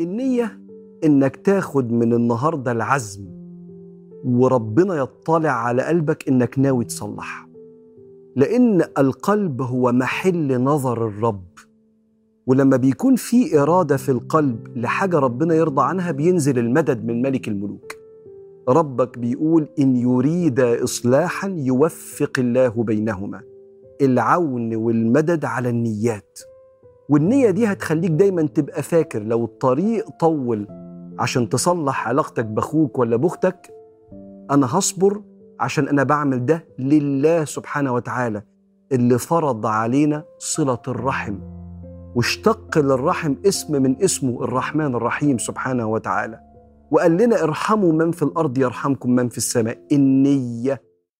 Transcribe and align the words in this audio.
النية 0.00 0.60
إنك 1.04 1.36
تاخد 1.36 1.92
من 1.92 2.12
النهاردة 2.12 2.72
العزم 2.72 3.24
وربنا 4.24 4.94
يطلع 4.96 5.50
على 5.50 5.82
قلبك 5.82 6.28
إنك 6.28 6.58
ناوي 6.58 6.84
تصلح. 6.84 7.48
لأن 8.36 8.84
القلب 8.98 9.62
هو 9.62 9.92
محل 9.92 10.62
نظر 10.62 11.06
الرب 11.06 11.44
ولما 12.46 12.76
بيكون 12.76 13.16
في 13.16 13.60
إرادة 13.60 13.96
في 13.96 14.08
القلب 14.08 14.78
لحاجة 14.78 15.18
ربنا 15.18 15.54
يرضى 15.54 15.82
عنها 15.82 16.10
بينزل 16.10 16.58
المدد 16.58 17.04
من 17.04 17.22
ملك 17.22 17.48
الملوك. 17.48 17.92
ربك 18.68 19.18
بيقول 19.18 19.68
إن 19.78 19.96
يريد 19.96 20.60
إصلاحا 20.60 21.48
يوفق 21.48 22.32
الله 22.38 22.82
بينهما 22.82 23.40
العون 24.00 24.74
والمدد 24.74 25.44
على 25.44 25.68
النيات. 25.68 26.38
والنية 27.08 27.50
دي 27.50 27.66
هتخليك 27.66 28.10
دايما 28.10 28.42
تبقى 28.42 28.82
فاكر 28.82 29.22
لو 29.22 29.44
الطريق 29.44 30.08
طول 30.10 30.66
عشان 31.18 31.48
تصلح 31.48 32.08
علاقتك 32.08 32.44
بأخوك 32.44 32.98
ولا 32.98 33.16
بأختك 33.16 33.70
أنا 34.50 34.66
هصبر 34.78 35.22
عشان 35.60 35.88
أنا 35.88 36.02
بعمل 36.02 36.46
ده 36.46 36.64
لله 36.78 37.44
سبحانه 37.44 37.92
وتعالى 37.94 38.42
اللي 38.92 39.18
فرض 39.18 39.66
علينا 39.66 40.24
صلة 40.38 40.78
الرحم. 40.88 41.38
واشتق 42.14 42.78
للرحم 42.78 43.34
اسم 43.46 43.82
من 43.82 44.02
اسمه 44.02 44.44
الرحمن 44.44 44.94
الرحيم 44.94 45.38
سبحانه 45.38 45.86
وتعالى. 45.86 46.40
وقال 46.90 47.16
لنا 47.16 47.42
ارحموا 47.44 47.92
من 47.92 48.10
في 48.10 48.22
الأرض 48.22 48.58
يرحمكم 48.58 49.10
من 49.10 49.28
في 49.28 49.38
السماء. 49.38 49.78
النية 49.92 50.82